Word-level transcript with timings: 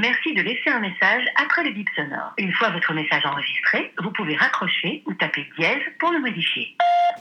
Merci 0.00 0.32
de 0.34 0.40
laisser 0.40 0.70
un 0.74 0.80
message 0.80 1.24
après 1.42 1.62
le 1.62 1.72
bip 1.72 1.86
sonore. 1.94 2.32
Une 2.38 2.52
fois 2.52 2.70
votre 2.70 2.94
message 2.94 3.22
enregistré, 3.26 3.92
vous 4.02 4.10
pouvez 4.12 4.34
raccrocher 4.34 5.02
ou 5.06 5.12
taper 5.12 5.44
dièse 5.58 5.82
pour 5.98 6.10
le 6.10 6.20
modifier. 6.20 6.68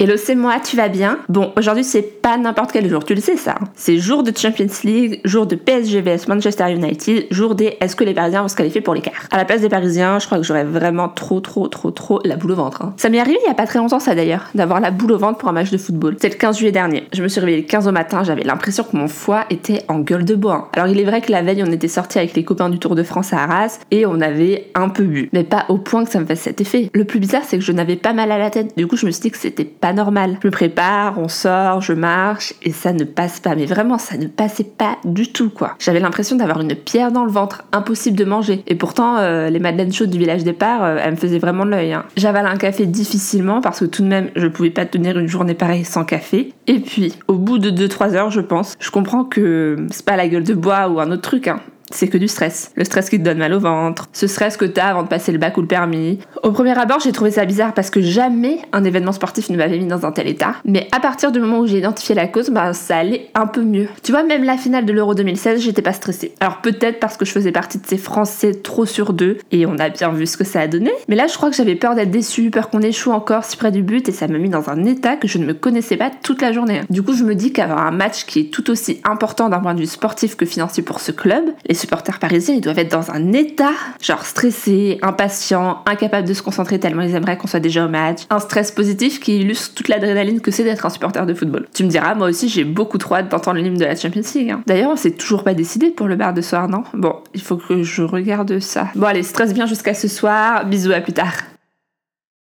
Hello, 0.00 0.16
c'est 0.16 0.34
moi, 0.34 0.58
tu 0.58 0.76
vas 0.76 0.88
bien? 0.88 1.18
Bon, 1.28 1.52
aujourd'hui 1.56 1.84
c'est 1.84 2.22
pas 2.22 2.38
n'importe 2.38 2.72
quel 2.72 2.88
jour, 2.88 3.04
tu 3.04 3.14
le 3.14 3.20
sais 3.20 3.36
ça. 3.36 3.56
C'est 3.74 3.98
jour 3.98 4.22
de 4.22 4.32
Champions 4.34 4.66
League, 4.84 5.20
jour 5.24 5.46
de 5.46 5.54
PSG 5.54 6.00
vs 6.00 6.28
Manchester 6.28 6.72
United, 6.72 7.26
jour 7.30 7.54
des 7.54 7.76
est-ce 7.80 7.94
que 7.94 8.04
les 8.04 8.14
Parisiens 8.14 8.40
vont 8.42 8.48
se 8.48 8.56
qualifier 8.56 8.80
pour 8.80 8.94
l'écart? 8.94 9.26
À 9.30 9.36
la 9.36 9.44
place 9.44 9.60
des 9.60 9.68
Parisiens, 9.68 10.18
je 10.18 10.24
crois 10.26 10.38
que 10.38 10.44
j'aurais 10.44 10.64
vraiment 10.64 11.08
trop, 11.10 11.40
trop, 11.40 11.68
trop, 11.68 11.90
trop 11.90 12.20
la 12.24 12.36
boule 12.36 12.52
au 12.52 12.56
ventre. 12.56 12.82
hein. 12.82 12.94
Ça 12.96 13.10
m'est 13.10 13.20
arrivé 13.20 13.38
il 13.44 13.48
y 13.48 13.50
a 13.50 13.54
pas 13.54 13.66
très 13.66 13.80
longtemps 13.80 14.00
ça 14.00 14.14
d'ailleurs, 14.14 14.48
d'avoir 14.54 14.80
la 14.80 14.90
boule 14.90 15.12
au 15.12 15.18
ventre 15.18 15.38
pour 15.38 15.48
un 15.50 15.52
match 15.52 15.70
de 15.70 15.78
football. 15.78 16.16
C'est 16.20 16.30
le 16.30 16.36
15 16.38 16.56
juillet 16.58 16.72
dernier. 16.72 17.04
Je 17.12 17.22
me 17.22 17.28
suis 17.28 17.40
réveillée 17.40 17.60
le 17.62 17.66
15 17.68 17.86
au 17.86 17.92
matin, 17.92 18.24
j'avais 18.24 18.44
l'impression 18.44 18.84
que 18.84 18.96
mon 18.96 19.08
foie 19.08 19.44
était 19.50 19.82
en 19.88 19.98
gueule 19.98 20.24
de 20.24 20.34
bois. 20.34 20.54
hein. 20.54 20.68
Alors 20.72 20.88
il 20.88 20.98
est 20.98 21.04
vrai 21.04 21.20
que 21.20 21.30
la 21.30 21.42
veille 21.42 21.62
on 21.66 21.70
était 21.70 21.88
sorti 21.88 22.18
avec 22.18 22.34
les 22.34 22.44
copains 22.44 22.61
du 22.68 22.78
Tour 22.78 22.94
de 22.94 23.02
France 23.02 23.32
à 23.32 23.42
Arras 23.42 23.78
et 23.90 24.06
on 24.06 24.20
avait 24.20 24.70
un 24.74 24.88
peu 24.88 25.04
bu, 25.04 25.28
mais 25.32 25.44
pas 25.44 25.64
au 25.68 25.78
point 25.78 26.04
que 26.04 26.10
ça 26.10 26.20
me 26.20 26.26
fasse 26.26 26.40
cet 26.40 26.60
effet. 26.60 26.90
Le 26.94 27.04
plus 27.04 27.18
bizarre 27.20 27.42
c'est 27.44 27.58
que 27.58 27.64
je 27.64 27.72
n'avais 27.72 27.96
pas 27.96 28.12
mal 28.12 28.30
à 28.32 28.38
la 28.38 28.50
tête. 28.50 28.76
Du 28.76 28.86
coup 28.86 28.96
je 28.96 29.06
me 29.06 29.10
suis 29.10 29.22
dit 29.22 29.30
que 29.30 29.38
c'était 29.38 29.64
pas 29.64 29.92
normal. 29.92 30.38
Je 30.42 30.48
me 30.48 30.52
prépare, 30.52 31.18
on 31.18 31.28
sort, 31.28 31.80
je 31.80 31.92
marche 31.92 32.54
et 32.62 32.72
ça 32.72 32.92
ne 32.92 33.04
passe 33.04 33.40
pas. 33.40 33.54
Mais 33.54 33.66
vraiment 33.66 33.98
ça 33.98 34.16
ne 34.16 34.26
passait 34.26 34.64
pas 34.64 34.98
du 35.04 35.32
tout 35.32 35.50
quoi. 35.50 35.74
J'avais 35.78 36.00
l'impression 36.00 36.36
d'avoir 36.36 36.60
une 36.60 36.74
pierre 36.74 37.12
dans 37.12 37.24
le 37.24 37.30
ventre, 37.30 37.64
impossible 37.72 38.16
de 38.16 38.24
manger. 38.24 38.62
Et 38.66 38.74
pourtant 38.74 39.16
euh, 39.18 39.48
les 39.50 39.58
madeleines 39.58 39.92
chaudes 39.92 40.10
du 40.10 40.18
village 40.18 40.44
départ, 40.44 40.84
euh, 40.84 40.98
elles 41.02 41.12
me 41.12 41.16
faisaient 41.16 41.38
vraiment 41.38 41.64
l'œil. 41.64 41.92
hein. 41.92 42.04
J'avale 42.16 42.46
un 42.46 42.56
café 42.56 42.86
difficilement 42.86 43.60
parce 43.60 43.80
que 43.80 43.84
tout 43.84 44.02
de 44.02 44.08
même 44.08 44.30
je 44.36 44.46
pouvais 44.46 44.70
pas 44.70 44.86
tenir 44.86 45.18
une 45.18 45.28
journée 45.28 45.54
pareille 45.54 45.84
sans 45.84 46.04
café. 46.04 46.52
Et 46.66 46.80
puis 46.80 47.14
au 47.28 47.34
bout 47.34 47.58
de 47.58 47.70
2-3 47.70 48.14
heures 48.14 48.30
je 48.30 48.40
pense, 48.40 48.76
je 48.78 48.90
comprends 48.90 49.24
que 49.24 49.76
c'est 49.90 50.04
pas 50.04 50.16
la 50.16 50.28
gueule 50.28 50.44
de 50.44 50.54
bois 50.54 50.88
ou 50.88 51.00
un 51.00 51.10
autre 51.10 51.22
truc. 51.22 51.48
Hein 51.48 51.60
c'est 51.94 52.08
que 52.08 52.18
du 52.18 52.28
stress. 52.28 52.72
Le 52.76 52.84
stress 52.84 53.10
qui 53.10 53.18
te 53.18 53.24
donne 53.24 53.38
mal 53.38 53.52
au 53.52 53.60
ventre, 53.60 54.08
ce 54.12 54.26
stress 54.26 54.56
que 54.56 54.64
t'as 54.64 54.88
avant 54.88 55.02
de 55.02 55.08
passer 55.08 55.32
le 55.32 55.38
bac 55.38 55.56
ou 55.56 55.60
le 55.60 55.66
permis. 55.66 56.18
Au 56.42 56.52
premier 56.52 56.78
abord, 56.78 57.00
j'ai 57.00 57.12
trouvé 57.12 57.30
ça 57.30 57.44
bizarre 57.44 57.74
parce 57.74 57.90
que 57.90 58.00
jamais 58.00 58.58
un 58.72 58.84
événement 58.84 59.12
sportif 59.12 59.50
ne 59.50 59.56
m'avait 59.56 59.78
mis 59.78 59.86
dans 59.86 60.06
un 60.06 60.12
tel 60.12 60.28
état. 60.28 60.54
Mais 60.64 60.88
à 60.92 61.00
partir 61.00 61.32
du 61.32 61.40
moment 61.40 61.60
où 61.60 61.66
j'ai 61.66 61.78
identifié 61.78 62.14
la 62.14 62.26
cause, 62.26 62.50
bah 62.50 62.72
ça 62.72 62.98
allait 62.98 63.30
un 63.34 63.46
peu 63.46 63.62
mieux. 63.62 63.88
Tu 64.02 64.12
vois, 64.12 64.22
même 64.22 64.44
la 64.44 64.56
finale 64.56 64.84
de 64.84 64.92
l'Euro 64.92 65.14
2016, 65.14 65.60
j'étais 65.60 65.82
pas 65.82 65.92
stressée. 65.92 66.34
Alors 66.40 66.60
peut-être 66.60 67.00
parce 67.00 67.16
que 67.16 67.24
je 67.24 67.32
faisais 67.32 67.52
partie 67.52 67.78
de 67.78 67.86
ces 67.86 67.98
Français 67.98 68.54
trop 68.54 68.86
sur 68.86 69.12
deux 69.12 69.38
et 69.50 69.66
on 69.66 69.78
a 69.78 69.88
bien 69.88 70.10
vu 70.10 70.26
ce 70.26 70.36
que 70.36 70.44
ça 70.44 70.60
a 70.60 70.66
donné. 70.66 70.92
Mais 71.08 71.16
là, 71.16 71.26
je 71.26 71.36
crois 71.36 71.50
que 71.50 71.56
j'avais 71.56 71.74
peur 71.74 71.94
d'être 71.94 72.10
déçue, 72.10 72.50
peur 72.50 72.70
qu'on 72.70 72.82
échoue 72.82 73.12
encore 73.12 73.44
si 73.44 73.56
près 73.56 73.70
du 73.70 73.82
but 73.82 74.08
et 74.08 74.12
ça 74.12 74.28
m'a 74.28 74.38
mis 74.38 74.48
dans 74.48 74.68
un 74.68 74.84
état 74.84 75.16
que 75.16 75.28
je 75.28 75.38
ne 75.38 75.44
me 75.44 75.54
connaissais 75.54 75.96
pas 75.96 76.10
toute 76.22 76.42
la 76.42 76.52
journée. 76.52 76.80
Du 76.90 77.02
coup, 77.02 77.14
je 77.14 77.24
me 77.24 77.34
dis 77.34 77.52
qu'avoir 77.52 77.86
un 77.86 77.90
match 77.90 78.24
qui 78.26 78.40
est 78.40 78.52
tout 78.52 78.70
aussi 78.70 79.00
important 79.04 79.48
d'un 79.48 79.60
point 79.60 79.74
de 79.74 79.80
vue 79.80 79.86
sportif 79.86 80.36
que 80.36 80.46
financier 80.46 80.82
pour 80.82 81.00
ce 81.00 81.12
club, 81.12 81.44
supporters 81.82 82.18
parisiens, 82.18 82.54
ils 82.54 82.60
doivent 82.60 82.78
être 82.78 82.90
dans 82.90 83.10
un 83.10 83.32
état, 83.32 83.72
genre 84.00 84.24
stressé, 84.24 84.98
impatient, 85.02 85.82
incapable 85.86 86.26
de 86.26 86.34
se 86.34 86.42
concentrer 86.42 86.80
tellement 86.80 87.02
ils 87.02 87.14
aimeraient 87.14 87.36
qu'on 87.36 87.46
soit 87.46 87.60
déjà 87.60 87.84
au 87.84 87.88
match. 87.88 88.20
Un 88.30 88.38
stress 88.38 88.70
positif 88.70 89.20
qui 89.20 89.40
illustre 89.40 89.74
toute 89.74 89.88
l'adrénaline 89.88 90.40
que 90.40 90.50
c'est 90.50 90.64
d'être 90.64 90.86
un 90.86 90.90
supporter 90.90 91.26
de 91.26 91.34
football. 91.34 91.66
Tu 91.74 91.84
me 91.84 91.88
diras, 91.88 92.14
moi 92.14 92.28
aussi 92.28 92.48
j'ai 92.48 92.64
beaucoup 92.64 92.98
trop 92.98 93.16
hâte 93.16 93.28
d'entendre 93.28 93.58
l'hymne 93.58 93.76
de 93.76 93.84
la 93.84 93.96
Champions 93.96 94.22
League. 94.34 94.50
hein. 94.50 94.62
D'ailleurs, 94.66 94.90
on 94.90 94.96
s'est 94.96 95.10
toujours 95.12 95.44
pas 95.44 95.54
décidé 95.54 95.90
pour 95.90 96.08
le 96.08 96.16
bar 96.16 96.32
de 96.32 96.40
soir, 96.40 96.68
non? 96.68 96.84
Bon, 96.94 97.16
il 97.34 97.42
faut 97.42 97.56
que 97.56 97.82
je 97.82 98.02
regarde 98.02 98.58
ça. 98.60 98.88
Bon 98.94 99.06
allez, 99.06 99.22
stresse 99.22 99.52
bien 99.52 99.66
jusqu'à 99.66 99.94
ce 99.94 100.08
soir. 100.08 100.64
Bisous, 100.64 100.92
à 100.92 101.00
plus 101.00 101.12
tard. 101.12 101.32